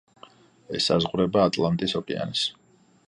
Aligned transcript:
ესაზღვრება 0.79 1.43
ატლანტის 1.49 1.93
ოკეანეს. 2.01 2.47